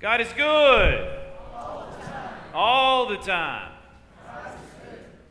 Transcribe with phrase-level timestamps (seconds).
[0.00, 1.18] God is good.
[2.54, 3.72] All the time.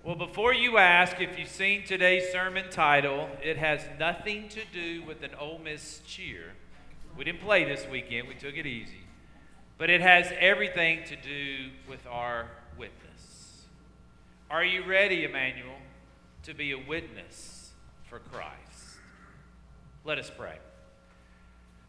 [0.04, 5.04] Well, before you ask if you've seen today's sermon title, it has nothing to do
[5.04, 6.54] with an Ole Miss cheer.
[7.18, 9.06] We didn't play this weekend, we took it easy.
[9.78, 12.48] But it has everything to do with our
[12.78, 13.64] witness.
[14.52, 15.76] Are you ready, Emmanuel,
[16.44, 17.72] to be a witness
[18.10, 19.00] for Christ?
[20.04, 20.58] Let us pray.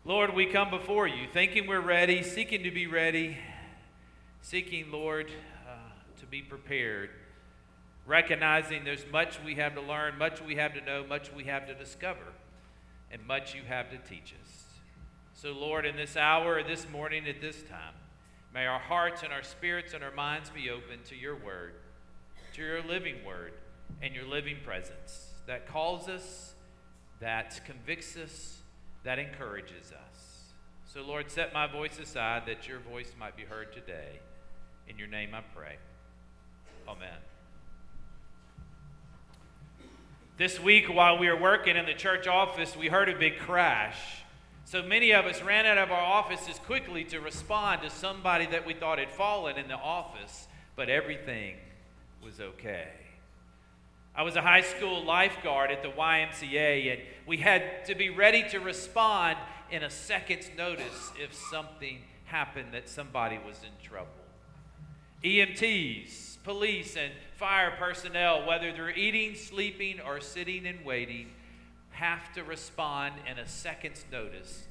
[0.08, 3.36] Lord, we come before you thinking we're ready, seeking to be ready,
[4.40, 5.30] seeking, Lord,
[5.68, 5.90] uh,
[6.20, 7.10] to be prepared,
[8.06, 11.66] recognizing there's much we have to learn, much we have to know, much we have
[11.66, 12.24] to discover,
[13.12, 14.64] and much you have to teach us.
[15.34, 17.94] So, Lord, in this hour, this morning, at this time,
[18.54, 21.74] may our hearts and our spirits and our minds be open to your word,
[22.54, 23.52] to your living word,
[24.00, 26.54] and your living presence that calls us,
[27.20, 28.58] that convicts us,
[29.04, 30.52] that encourages us.
[30.92, 34.20] So, Lord, set my voice aside that your voice might be heard today.
[34.88, 35.76] In your name I pray.
[36.88, 37.18] Amen.
[40.38, 43.98] This week, while we were working in the church office, we heard a big crash.
[44.64, 48.66] So many of us ran out of our offices quickly to respond to somebody that
[48.66, 50.46] we thought had fallen in the office,
[50.76, 51.56] but everything
[52.24, 52.88] was okay.
[54.18, 58.42] I was a high school lifeguard at the YMCA, and we had to be ready
[58.48, 59.38] to respond
[59.70, 64.10] in a second's notice if something happened that somebody was in trouble.
[65.22, 71.28] EMTs, police, and fire personnel, whether they're eating, sleeping, or sitting and waiting,
[71.90, 74.66] have to respond in a second's notice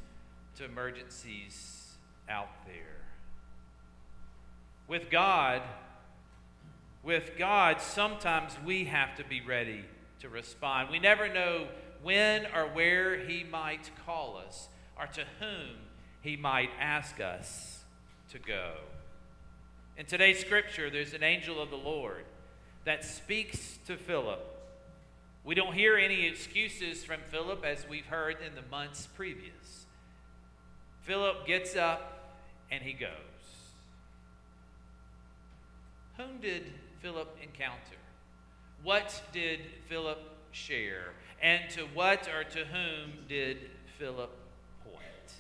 [0.57, 1.95] to emergencies
[2.27, 3.05] out there.
[4.89, 5.61] With God,
[7.03, 9.85] with God, sometimes we have to be ready
[10.19, 10.89] to respond.
[10.89, 11.67] We never know
[12.03, 14.67] when or where He might call us
[14.99, 15.77] or to whom
[16.21, 17.83] He might ask us
[18.31, 18.73] to go.
[19.97, 22.25] In today's scripture, there's an angel of the Lord
[22.85, 24.39] that speaks to Philip.
[25.43, 29.85] We don't hear any excuses from Philip as we've heard in the months previous.
[31.01, 32.35] Philip gets up
[32.69, 33.09] and he goes.
[36.17, 37.97] Whom did Philip encounter?
[38.83, 40.19] What did Philip
[40.51, 41.13] share?
[41.41, 43.69] And to what or to whom did
[43.99, 44.35] Philip
[44.83, 45.33] point?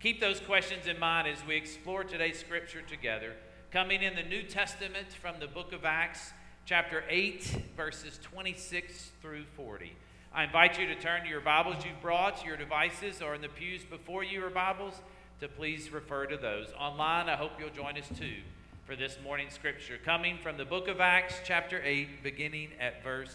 [0.00, 3.34] Keep those questions in mind as we explore today's scripture together,
[3.70, 6.32] coming in the New Testament from the book of Acts,
[6.64, 9.92] chapter 8, verses 26 through 40.
[10.32, 13.42] I invite you to turn to your Bibles you've brought, to your devices, or in
[13.42, 14.94] the pews before you, your Bibles,
[15.40, 16.68] to please refer to those.
[16.78, 18.42] Online, I hope you'll join us too
[18.86, 23.34] for this morning's scripture, coming from the book of Acts, chapter 8, beginning at verse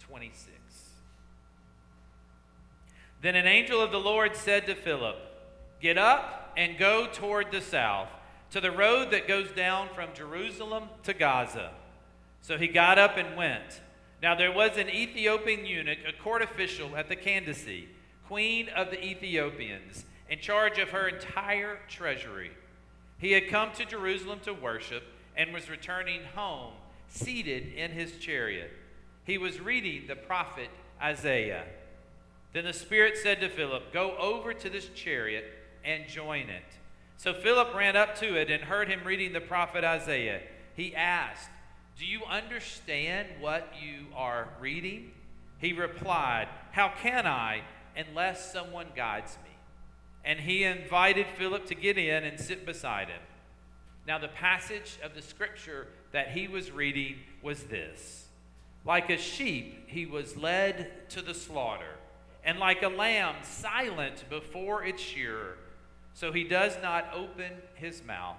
[0.00, 0.50] 26.
[3.22, 5.16] Then an angel of the Lord said to Philip,
[5.80, 8.08] Get up and go toward the south,
[8.50, 11.70] to the road that goes down from Jerusalem to Gaza.
[12.40, 13.80] So he got up and went.
[14.20, 17.84] Now there was an Ethiopian eunuch, a court official at the Candace,
[18.26, 22.50] queen of the Ethiopians, in charge of her entire treasury.
[23.20, 25.04] He had come to Jerusalem to worship
[25.36, 26.72] and was returning home,
[27.08, 28.70] seated in his chariot.
[29.24, 30.70] He was reading the prophet
[31.00, 31.64] Isaiah.
[32.52, 35.44] Then the Spirit said to Philip, Go over to this chariot
[35.84, 36.64] and join it.
[37.16, 40.40] So Philip ran up to it and heard him reading the prophet Isaiah.
[40.74, 41.50] He asked,
[41.98, 45.12] Do you understand what you are reading?
[45.58, 47.60] He replied, How can I
[47.94, 49.49] unless someone guides me?
[50.24, 53.22] And he invited Philip to get in and sit beside him.
[54.06, 58.26] Now, the passage of the scripture that he was reading was this
[58.84, 61.96] Like a sheep, he was led to the slaughter,
[62.44, 65.56] and like a lamb, silent before its shearer.
[66.12, 68.36] So he does not open his mouth.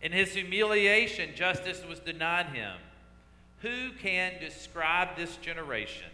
[0.00, 2.76] In his humiliation, justice was denied him.
[3.60, 6.08] Who can describe this generation?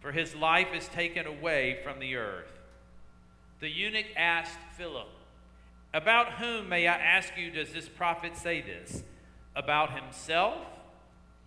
[0.00, 2.53] For his life is taken away from the earth.
[3.60, 5.08] The eunuch asked Philip,
[5.92, 9.02] About whom, may I ask you, does this prophet say this?
[9.56, 10.58] About himself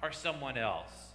[0.01, 1.13] or someone else?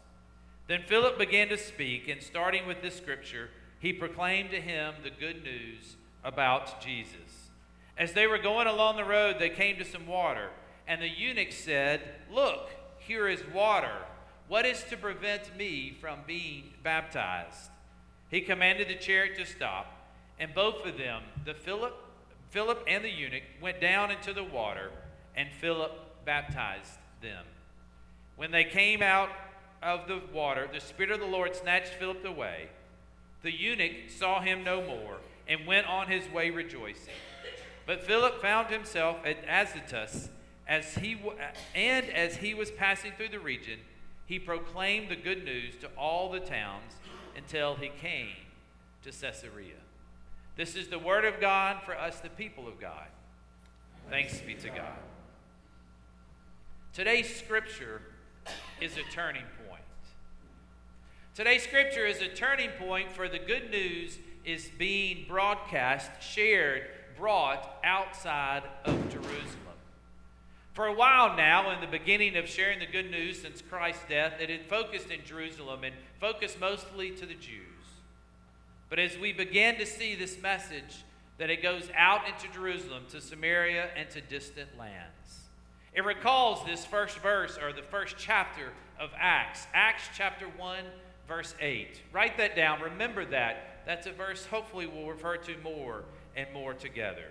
[0.68, 3.50] Then Philip began to speak, and starting with this scripture,
[3.80, 7.50] he proclaimed to him the good news about Jesus.
[7.98, 10.50] As they were going along the road, they came to some water,
[10.86, 12.00] and the eunuch said,
[12.32, 13.96] Look, here is water.
[14.48, 17.70] What is to prevent me from being baptized?
[18.30, 20.01] He commanded the chariot to stop.
[20.38, 21.94] And both of them, the Philip,
[22.50, 24.90] Philip and the eunuch, went down into the water,
[25.36, 27.44] and Philip baptized them.
[28.36, 29.30] When they came out
[29.82, 32.68] of the water, the Spirit of the Lord snatched Philip away.
[33.42, 35.18] The eunuch saw him no more
[35.48, 37.14] and went on his way rejoicing.
[37.86, 40.28] But Philip found himself at Azotus,
[40.68, 41.16] as he
[41.74, 43.80] and as he was passing through the region,
[44.26, 46.94] he proclaimed the good news to all the towns
[47.36, 48.36] until he came
[49.02, 49.74] to Caesarea.
[50.56, 53.06] This is the word of God for us, the people of God.
[54.10, 54.98] Thanks be to God.
[56.92, 58.02] Today's scripture
[58.80, 59.82] is a turning point.
[61.34, 66.82] Today's scripture is a turning point for the good news is being broadcast, shared,
[67.16, 69.62] brought outside of Jerusalem.
[70.74, 74.34] For a while now, in the beginning of sharing the good news since Christ's death,
[74.40, 77.81] it had focused in Jerusalem and focused mostly to the Jews.
[78.92, 81.04] But as we begin to see this message,
[81.38, 85.48] that it goes out into Jerusalem, to Samaria, and to distant lands.
[85.94, 88.68] It recalls this first verse or the first chapter
[89.00, 90.84] of Acts, Acts chapter 1,
[91.26, 92.02] verse 8.
[92.12, 92.82] Write that down.
[92.82, 93.80] Remember that.
[93.86, 96.04] That's a verse hopefully we'll refer to more
[96.36, 97.28] and more together.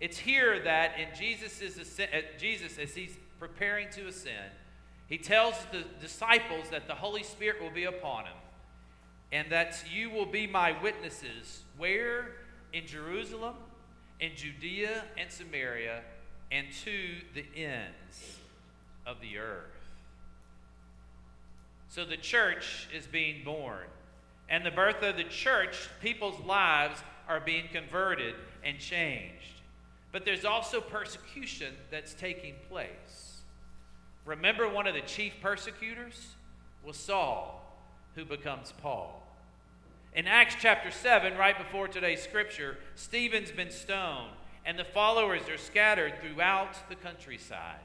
[0.00, 4.52] It's here that in Jesus' ascent, uh, Jesus, as he's preparing to ascend,
[5.06, 8.36] he tells the disciples that the Holy Spirit will be upon him
[9.32, 11.62] and that you will be my witnesses.
[11.76, 12.32] Where?
[12.72, 13.54] In Jerusalem,
[14.20, 16.02] in Judea and Samaria,
[16.50, 18.38] and to the ends
[19.06, 19.64] of the earth.
[21.88, 23.86] So the church is being born.
[24.50, 28.34] And the birth of the church, people's lives are being converted
[28.64, 29.60] and changed.
[30.10, 33.42] But there's also persecution that's taking place.
[34.24, 36.34] Remember, one of the chief persecutors
[36.84, 37.67] was Saul
[38.18, 39.22] who becomes Paul.
[40.12, 44.32] In Acts chapter 7, right before today's scripture, Stephen's been stoned,
[44.66, 47.78] and the followers are scattered throughout the countryside.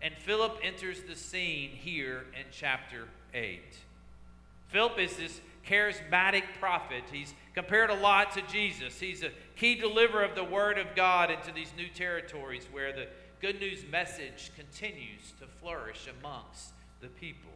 [0.00, 3.60] And Philip enters the scene here in chapter 8.
[4.68, 7.04] Philip is this charismatic prophet.
[7.12, 8.98] He's compared a lot to Jesus.
[8.98, 13.08] He's a key deliverer of the word of God into these new territories where the
[13.42, 16.70] good news message continues to flourish amongst
[17.02, 17.50] the people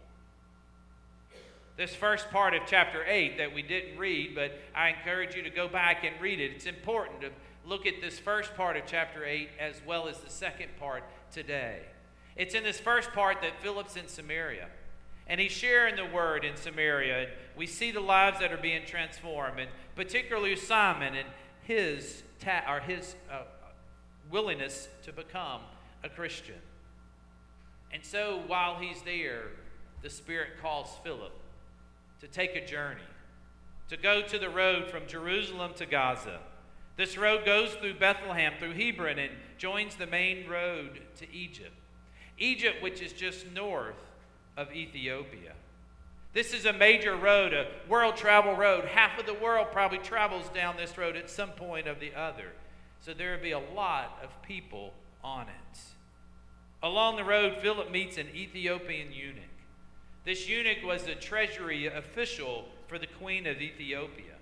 [1.76, 5.50] this first part of chapter 8 that we didn't read, but I encourage you to
[5.50, 6.52] go back and read it.
[6.52, 7.30] It's important to
[7.66, 11.80] look at this first part of chapter 8 as well as the second part today.
[12.36, 14.68] It's in this first part that Philip's in Samaria.
[15.26, 17.22] And he's sharing the word in Samaria.
[17.22, 21.26] And we see the lives that are being transformed, and particularly Simon and
[21.62, 23.42] his, ta- or his uh,
[24.30, 25.62] willingness to become
[26.04, 26.60] a Christian.
[27.92, 29.44] And so while he's there,
[30.02, 31.32] the Spirit calls Philip
[32.24, 33.02] to take a journey,
[33.90, 36.40] to go to the road from Jerusalem to Gaza.
[36.96, 41.76] This road goes through Bethlehem, through Hebron, and joins the main road to Egypt.
[42.38, 44.00] Egypt, which is just north
[44.56, 45.52] of Ethiopia.
[46.32, 48.86] This is a major road, a world travel road.
[48.86, 52.52] Half of the world probably travels down this road at some point of the other.
[53.00, 55.78] So there will be a lot of people on it.
[56.82, 59.44] Along the road, Philip meets an Ethiopian eunuch.
[60.24, 64.36] This eunuch was a treasury official for the queen of Ethiopia.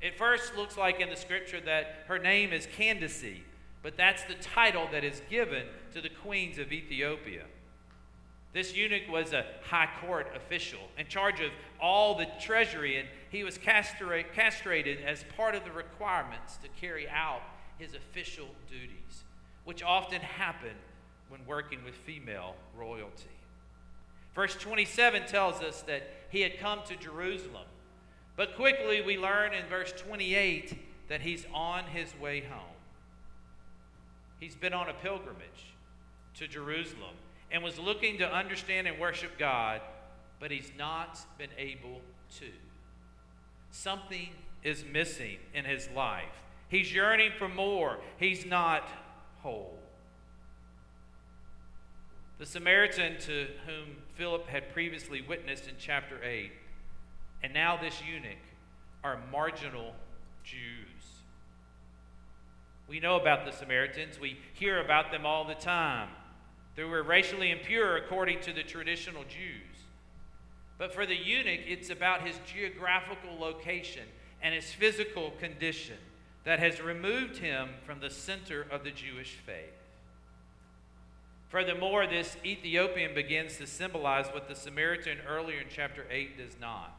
[0.00, 3.42] It first looks like in the scripture that her name is Candace,
[3.82, 7.44] but that's the title that is given to the queens of Ethiopia.
[8.52, 13.44] This eunuch was a high court official in charge of all the treasury, and he
[13.44, 17.42] was castrated as part of the requirements to carry out
[17.78, 19.24] his official duties,
[19.64, 20.74] which often happen
[21.28, 23.37] when working with female royalty.
[24.38, 27.66] Verse 27 tells us that he had come to Jerusalem.
[28.36, 32.76] But quickly we learn in verse 28 that he's on his way home.
[34.38, 35.74] He's been on a pilgrimage
[36.36, 37.16] to Jerusalem
[37.50, 39.80] and was looking to understand and worship God,
[40.38, 42.00] but he's not been able
[42.38, 42.46] to.
[43.72, 44.28] Something
[44.62, 46.44] is missing in his life.
[46.68, 47.98] He's yearning for more.
[48.20, 48.88] He's not
[49.42, 49.76] whole.
[52.38, 56.52] The Samaritan to whom Philip had previously witnessed in chapter 8,
[57.42, 58.38] and now this eunuch,
[59.02, 59.94] are marginal
[60.44, 61.22] Jews.
[62.88, 66.10] We know about the Samaritans, we hear about them all the time.
[66.76, 69.82] They were racially impure according to the traditional Jews.
[70.78, 74.04] But for the eunuch, it's about his geographical location
[74.40, 75.96] and his physical condition
[76.44, 79.77] that has removed him from the center of the Jewish faith.
[81.48, 86.94] Furthermore, this Ethiopian begins to symbolize what the Samaritan earlier in chapter 8 does not.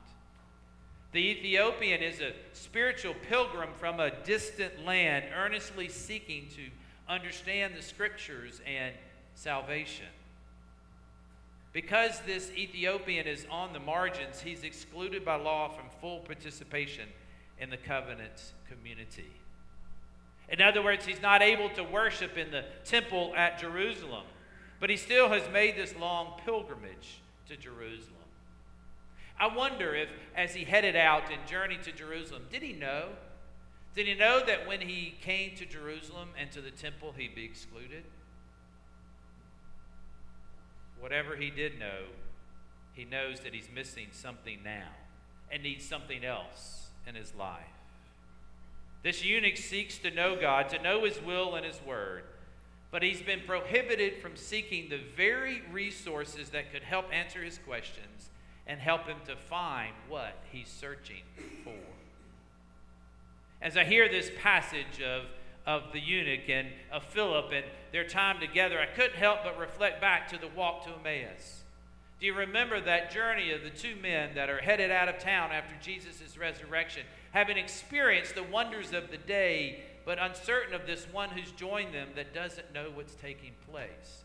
[1.11, 6.63] The Ethiopian is a spiritual pilgrim from a distant land, earnestly seeking to
[7.07, 8.93] understand the scriptures and
[9.35, 10.05] salvation.
[11.71, 17.07] Because this Ethiopian is on the margins, he's excluded by law from full participation
[17.59, 19.31] in the covenant community.
[20.47, 24.25] In other words, he's not able to worship in the temple at Jerusalem,
[24.79, 28.15] but he still has made this long pilgrimage to Jerusalem.
[29.39, 33.09] I wonder if, as he headed out and journeyed to Jerusalem, did he know?
[33.95, 37.45] Did he know that when he came to Jerusalem and to the temple, he'd be
[37.45, 38.03] excluded?
[40.99, 42.03] Whatever he did know,
[42.93, 44.89] he knows that he's missing something now
[45.51, 47.63] and needs something else in his life.
[49.01, 52.23] This eunuch seeks to know God, to know his will and his word,
[52.91, 58.29] but he's been prohibited from seeking the very resources that could help answer his questions
[58.65, 61.23] and help him to find what he's searching
[61.63, 61.73] for.
[63.61, 65.23] As I hear this passage of,
[65.65, 69.99] of the eunuch and of Philip and their time together, I couldn't help but reflect
[70.01, 71.63] back to the walk to Emmaus.
[72.19, 75.51] Do you remember that journey of the two men that are headed out of town
[75.51, 81.29] after Jesus' resurrection, having experienced the wonders of the day, but uncertain of this one
[81.29, 84.23] who's joined them that doesn't know what's taking place?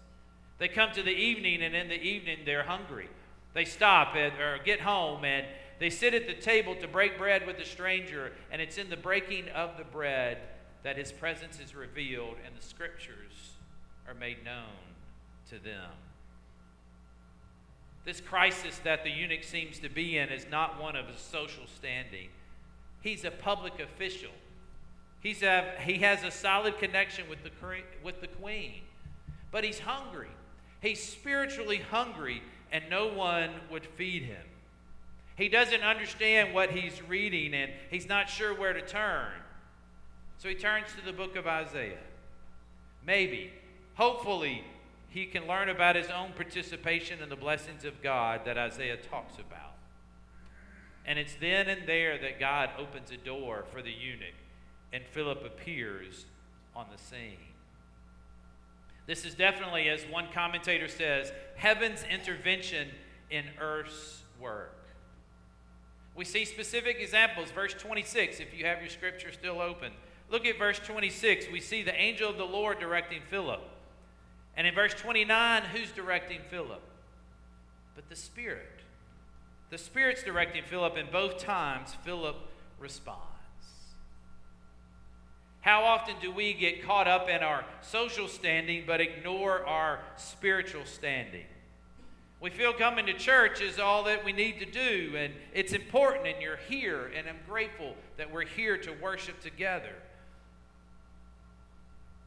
[0.58, 3.08] They come to the evening, and in the evening they're hungry.
[3.54, 5.46] They stop at, or get home and
[5.78, 8.96] they sit at the table to break bread with the stranger, and it's in the
[8.96, 10.38] breaking of the bread
[10.82, 13.54] that his presence is revealed and the scriptures
[14.06, 14.64] are made known
[15.50, 15.90] to them.
[18.04, 21.66] This crisis that the eunuch seems to be in is not one of his social
[21.66, 22.28] standing.
[23.00, 24.30] He's a public official.
[25.20, 27.50] He's a, he has a solid connection with the,
[28.02, 28.82] with the queen,
[29.50, 30.28] but he's hungry.
[30.82, 34.42] He's spiritually hungry and no one would feed him.
[35.36, 39.32] He doesn't understand what he's reading and he's not sure where to turn.
[40.38, 41.96] So he turns to the book of Isaiah.
[43.06, 43.50] Maybe,
[43.94, 44.62] hopefully,
[45.14, 49.34] he can learn about his own participation in the blessings of God that Isaiah talks
[49.34, 49.76] about.
[51.06, 54.34] And it's then and there that God opens a door for the eunuch,
[54.92, 56.26] and Philip appears
[56.74, 57.38] on the scene.
[59.06, 62.88] This is definitely, as one commentator says, heaven's intervention
[63.30, 64.76] in earth's work.
[66.16, 67.52] We see specific examples.
[67.52, 69.92] Verse 26, if you have your scripture still open.
[70.28, 71.46] Look at verse 26.
[71.52, 73.60] We see the angel of the Lord directing Philip.
[74.56, 76.82] And in verse 29, who's directing Philip?
[77.94, 78.80] But the Spirit.
[79.70, 82.36] The Spirit's directing Philip, and both times Philip
[82.78, 83.20] responds.
[85.60, 90.84] How often do we get caught up in our social standing but ignore our spiritual
[90.84, 91.46] standing?
[92.38, 96.26] We feel coming to church is all that we need to do, and it's important,
[96.26, 99.94] and you're here, and I'm grateful that we're here to worship together.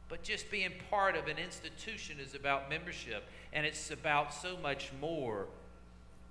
[0.08, 4.90] But just being part of an institution is about membership, and it's about so much
[5.00, 5.46] more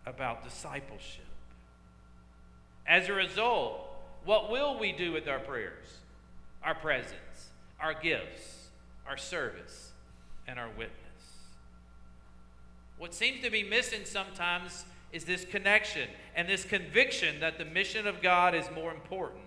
[0.06, 1.26] about discipleship.
[2.88, 3.88] As a result,
[4.26, 6.00] what will we do with our prayers?
[6.64, 8.68] our presence, our gifts,
[9.08, 9.92] our service,
[10.48, 10.92] and our witness.
[12.98, 18.08] What seems to be missing sometimes is this connection and this conviction that the mission
[18.08, 19.46] of God is more important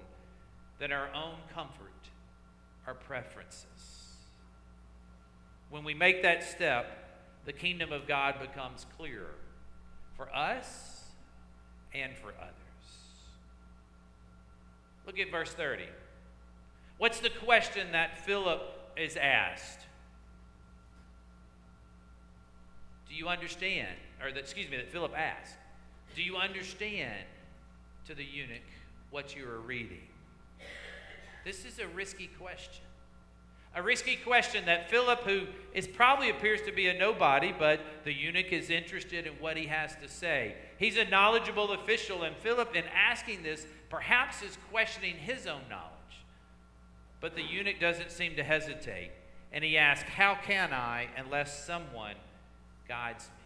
[0.79, 1.93] than our own comfort,
[2.87, 3.67] our preferences.
[5.71, 6.87] When we make that step,
[7.47, 9.37] the kingdom of God becomes clearer
[10.17, 11.05] for us
[11.95, 12.55] and for others.
[15.07, 15.85] Look at verse 30.
[16.99, 18.61] What's the question that Philip
[18.97, 19.81] is asked?
[23.09, 23.97] Do you understand?
[24.23, 25.57] Or, that, excuse me, that Philip asked.
[26.15, 27.25] Do you understand
[28.07, 28.61] to the eunuch
[29.11, 30.03] what you are reading?
[31.45, 32.85] This is a risky question.
[33.75, 38.13] A risky question that Philip, who is probably appears to be a nobody, but the
[38.13, 40.57] eunuch is interested in what he has to say.
[40.79, 45.91] He's a knowledgeable official, and Philip, in asking this, perhaps is questioning his own knowledge.
[47.21, 49.13] But the eunuch doesn't seem to hesitate,
[49.53, 52.17] and he asks, How can I unless someone
[52.89, 53.45] guides me?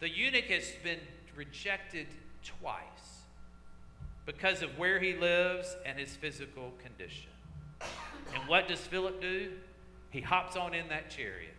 [0.00, 0.98] The eunuch has been
[1.36, 2.08] rejected
[2.42, 2.80] twice
[4.26, 7.30] because of where he lives and his physical condition.
[8.34, 9.52] And what does Philip do?
[10.10, 11.54] He hops on in that chariot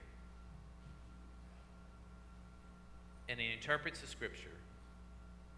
[3.32, 4.50] and he interprets the scripture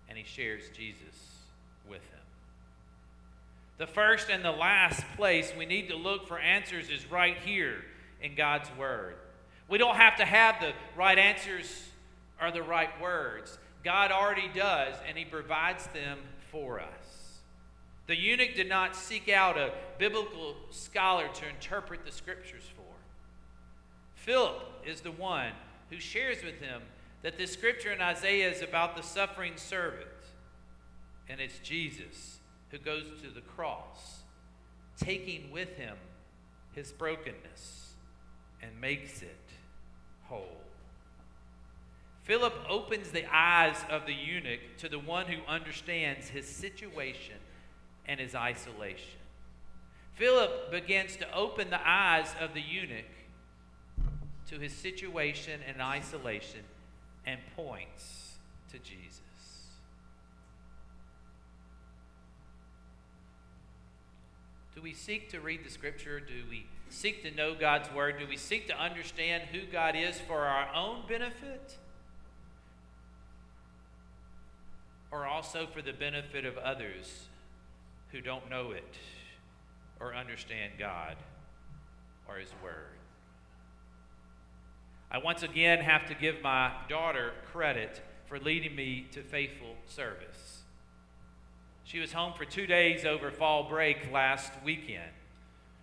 [0.08, 1.16] and he shares Jesus
[1.90, 2.20] with him.
[3.80, 7.84] The first and the last place we need to look for answers is right here
[8.22, 9.16] in God's Word.
[9.68, 11.90] We don't have to have the right answers
[12.40, 13.58] or the right words.
[13.84, 16.20] God already does, and He provides them
[16.52, 17.03] for us.
[18.08, 22.84] The eunuch did not seek out a biblical scholar to interpret the scriptures for.
[24.16, 25.52] Philip is the one
[25.90, 26.82] who shares with him
[27.22, 30.08] that the scripture in Isaiah is about the suffering servant,
[31.30, 34.24] and it's Jesus who goes to the cross
[34.98, 35.96] taking with him
[36.74, 37.94] his brokenness
[38.62, 39.38] and makes it
[40.24, 40.62] whole.
[42.24, 47.36] Philip opens the eyes of the eunuch to the one who understands his situation
[48.08, 49.20] and his isolation.
[50.16, 53.06] Philip begins to open the eyes of the eunuch
[54.50, 56.62] to his situation and isolation
[57.26, 58.36] and points
[58.72, 59.22] to Jesus.
[64.76, 66.20] Do we seek to read the scripture?
[66.20, 68.20] Do we seek to know God's word?
[68.20, 71.78] Do we seek to understand who God is for our own benefit?
[75.12, 77.28] Or also for the benefit of others
[78.14, 78.96] who don't know it
[80.00, 81.18] or understand God
[82.30, 83.00] or His Word?
[85.12, 90.62] I once again have to give my daughter credit for leading me to faithful service.
[91.84, 95.12] She was home for two days over fall break last weekend.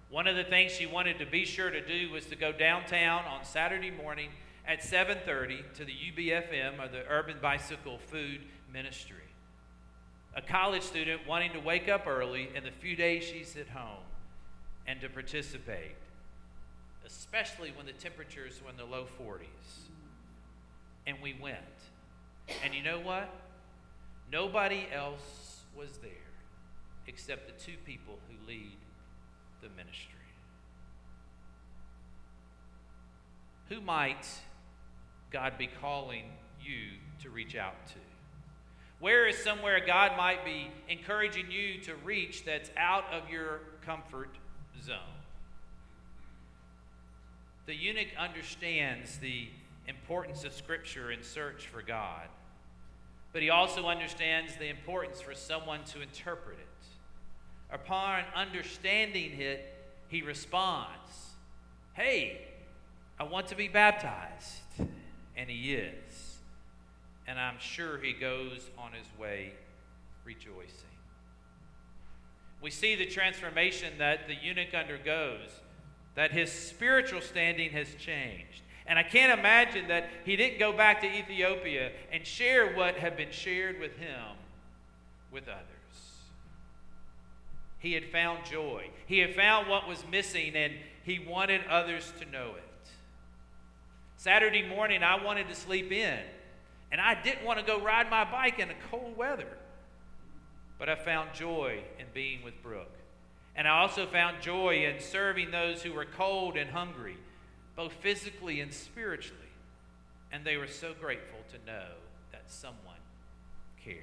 [0.09, 3.25] One of the things she wanted to be sure to do was to go downtown
[3.25, 4.31] on Saturday morning
[4.67, 9.30] at 7:30 to the UBFM or the Urban Bicycle Food Ministry.
[10.35, 14.05] A college student wanting to wake up early in the few days she's at home
[14.87, 15.97] and to participate,
[17.05, 19.89] especially when the temperatures were in the low 40s.
[21.07, 21.57] And we went.
[22.65, 23.29] And you know what?
[24.31, 26.11] Nobody else was there
[27.07, 28.77] except the two people who lead
[29.63, 30.15] the ministry.
[33.69, 34.27] Who might
[35.31, 36.25] God be calling
[36.61, 38.10] you to reach out to?
[39.01, 44.37] Where is somewhere God might be encouraging you to reach that's out of your comfort
[44.85, 44.99] zone?
[47.65, 49.49] The eunuch understands the
[49.89, 52.29] importance of Scripture and search for God,
[53.33, 57.75] but he also understands the importance for someone to interpret it.
[57.75, 59.73] Upon understanding it,
[60.09, 61.31] he responds,
[61.95, 62.49] Hey,
[63.19, 64.61] I want to be baptized.
[65.37, 66.10] And he is.
[67.31, 69.53] And I'm sure he goes on his way
[70.25, 70.67] rejoicing.
[72.61, 75.49] We see the transformation that the eunuch undergoes,
[76.17, 78.63] that his spiritual standing has changed.
[78.85, 83.17] And I can't imagine that he didn't go back to Ethiopia and share what had
[83.17, 84.37] been shared with him
[85.31, 85.61] with others.
[87.79, 88.91] He had found joy.
[89.07, 90.73] He had found what was missing, and
[91.05, 92.91] he wanted others to know it.
[94.17, 96.19] Saturday morning, I wanted to sleep in,
[96.93, 99.57] and I didn't want to go ride my bike in the cold weather.
[100.79, 102.97] But I found joy in being with Brooke.
[103.55, 107.17] And I also found joy in serving those who were cold and hungry,
[107.77, 109.41] both physically and spiritually.
[110.33, 111.89] And they were so grateful to know
[112.33, 112.97] that someone
[113.85, 113.99] cared.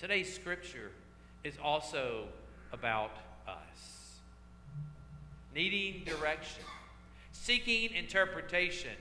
[0.00, 0.92] Today's scripture
[1.44, 2.26] is also
[2.72, 3.10] about
[3.46, 3.98] us
[5.54, 6.62] needing direction,
[7.32, 8.92] seeking interpretation,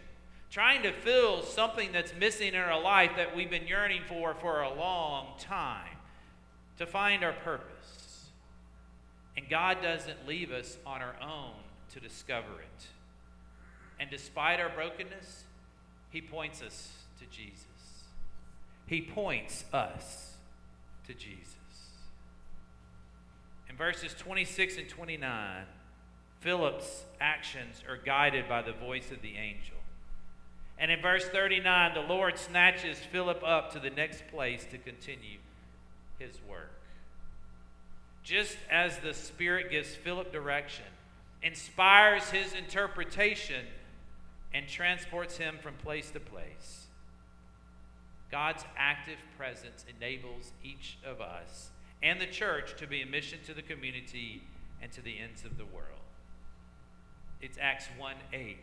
[0.50, 4.62] trying to fill something that's missing in our life that we've been yearning for for
[4.62, 5.98] a long time,
[6.78, 8.28] to find our purpose.
[9.36, 11.54] And God doesn't leave us on our own
[11.94, 12.88] to discover it.
[14.00, 15.44] And despite our brokenness,
[16.10, 17.66] He points us to Jesus.
[18.86, 20.38] He points us
[21.08, 21.56] to Jesus.
[23.70, 25.66] In verses 26 and 29,
[26.40, 29.77] Philip's actions are guided by the voice of the angel.
[30.80, 35.40] And in verse 39, the Lord snatches Philip up to the next place to continue
[36.20, 36.72] his work.
[38.24, 40.86] Just as the Spirit gives Philip direction,
[41.42, 43.66] inspires his interpretation,
[44.54, 46.88] and transports him from place to place,
[48.32, 51.70] God's active presence enables each of us
[52.04, 54.44] and the church to be a mission to the community
[54.82, 56.00] and to the ends of the world.
[57.42, 58.58] It's Acts 1 8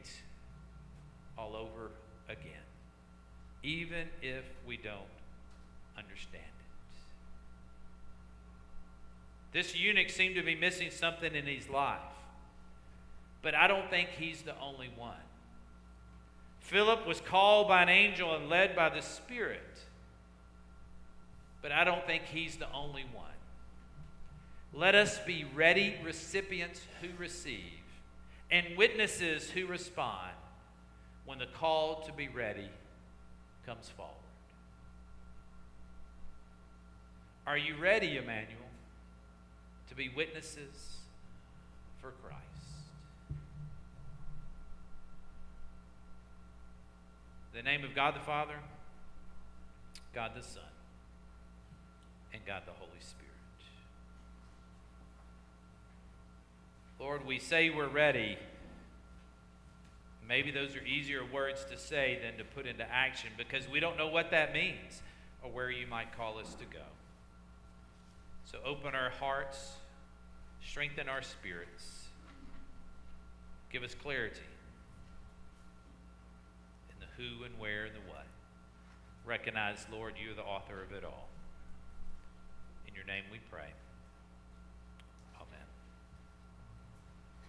[1.39, 1.91] all over
[2.29, 2.65] again,
[3.63, 4.97] even if we don't
[5.97, 6.51] understand it.
[9.53, 12.01] This eunuch seemed to be missing something in his life,
[13.43, 15.15] but I don't think he's the only one.
[16.61, 19.61] Philip was called by an angel and led by the Spirit.
[21.61, 23.25] But I don't think he's the only one.
[24.73, 27.61] Let us be ready recipients who receive
[28.51, 30.33] and witnesses who respond
[31.25, 32.69] when the call to be ready
[33.67, 34.15] comes forward.
[37.47, 38.71] Are you ready, Emmanuel,
[39.89, 40.99] to be witnesses
[42.01, 42.41] for Christ?
[47.53, 48.57] In the name of God the Father,
[50.15, 50.63] God the Son,
[52.33, 53.31] and God the Holy Spirit.
[56.99, 58.39] Lord, we say we're ready.
[60.29, 63.99] Maybe those are easier words to say than to put into action because we don't
[63.99, 65.03] know what that means
[65.43, 66.85] or where you might call us to go.
[68.45, 69.73] So open our hearts,
[70.67, 72.05] strengthen our spirits,
[73.71, 74.41] give us clarity
[76.91, 78.27] in the who and where and the what.
[79.27, 81.29] Recognize, Lord, you are the author of it all.
[82.87, 83.73] In your name we pray.